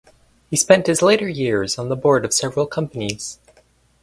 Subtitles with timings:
[0.49, 3.37] He spent his later years on the board of several companies.